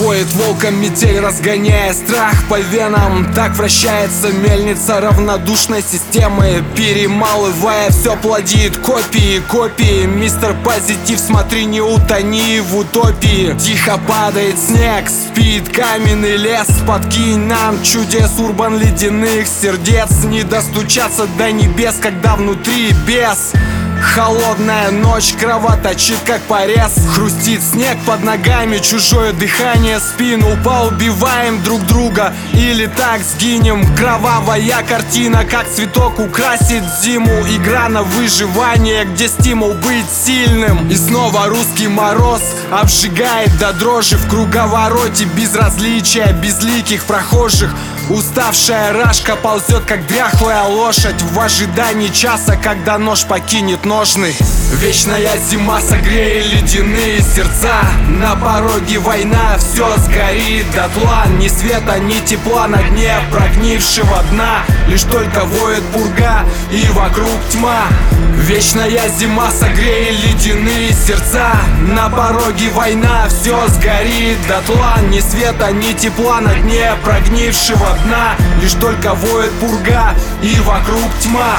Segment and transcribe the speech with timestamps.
[0.00, 3.30] Воет волком метель, разгоняя страх по венам.
[3.34, 10.06] Так вращается мельница равнодушной системы Перемалывая все плодит копии, копии.
[10.06, 13.54] Мистер Позитив, смотри, не утони в утопии.
[13.58, 16.68] Тихо падает снег, спит каменный лес.
[16.86, 20.24] Подкинь нам чудес урбан ледяных сердец.
[20.24, 23.52] Не достучаться до небес, когда внутри без
[24.00, 26.92] Холодная ночь кровоточит как порез.
[27.14, 32.34] Хрустит снег под ногами, чужое дыхание Спину поубиваем друг друга.
[32.52, 33.84] Или так сгинем.
[33.96, 37.30] Кровавая картина, как цветок украсит зиму.
[37.48, 40.88] Игра на выживание, где стимул быть сильным.
[40.88, 45.24] И снова русский мороз обжигает до дрожи В круговороте.
[45.24, 47.74] Безразличия безликих прохожих.
[48.08, 51.22] Уставшая рашка ползет, как дряхлая лошадь.
[51.22, 54.32] В ожидании часа, когда нож покинет ножны
[54.80, 57.82] Вечная зима согреет ледяные сердца.
[58.20, 61.24] На пороге война, все сгорит дотла.
[61.40, 64.64] Ни света, ни тепла на дне прогнившего дна.
[64.86, 67.88] Лишь только воет пурга и вокруг тьма.
[68.36, 71.50] Вечная зима согреет ледяные сердца.
[71.88, 75.00] На пороге война, все сгорит дотла.
[75.10, 78.36] Ни света, ни тепла на дне прогнившего дна.
[78.62, 81.58] Лишь только воет пурга и вокруг тьма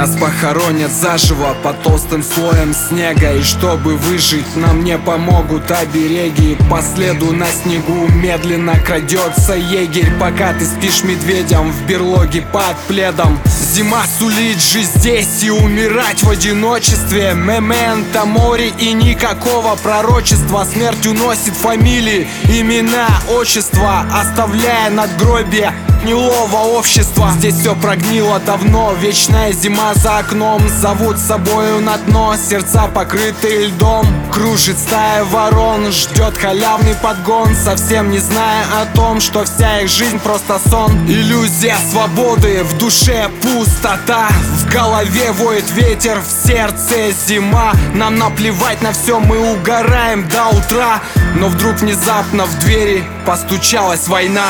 [0.00, 3.34] Нас похоронят заживо под толстым слоем снега.
[3.34, 6.56] И чтобы выжить, нам не помогут обереги.
[6.70, 10.10] По следу на снегу медленно крадется егерь.
[10.18, 13.38] Пока ты спишь медведем в берлоге под пледом.
[13.74, 17.34] Зима сулит жить здесь и умирать в одиночестве.
[17.34, 20.64] Мементо море и никакого пророчества.
[20.64, 27.30] Смерть уносит фамилии, имена, отчества Оставляя надгробие гнилого общества.
[27.36, 30.62] Здесь все прогнило давно, вечная зима за окном.
[30.68, 34.06] Зовут с собою на дно, сердца покрыты льдом.
[34.32, 37.54] Кружит стая ворон, ждет халявный подгон.
[37.54, 40.92] Совсем не зная о том, что вся их жизнь просто сон.
[41.06, 44.28] Иллюзия свободы, в душе пустота.
[44.28, 47.72] В голове воет ветер, в сердце зима.
[47.94, 51.00] Нам наплевать на все, мы угораем до утра.
[51.36, 54.46] Но вдруг внезапно в двери постучалась война.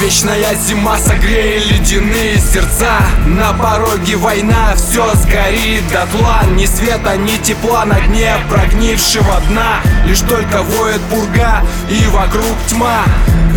[0.00, 3.00] Вечная зима согреет ледяные сердца.
[3.26, 6.42] На пороге война, все сгорит дотла.
[6.54, 9.80] Ни света, ни тепла на дне прогнившего дна.
[10.06, 13.04] Лишь только воет пурга и вокруг тьма.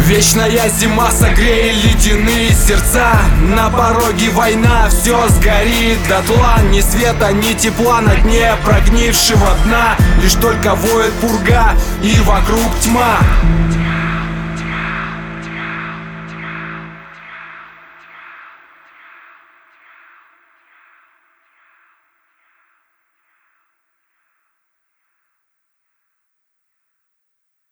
[0.08, 3.14] Вечная зима согреет ледяные сердца.
[3.56, 6.60] На пороге война, все сгорит дотла.
[6.72, 9.96] Ни света, ни тепла на дне прогнившего дна.
[10.22, 13.20] Лишь только воет пурга и вокруг тьма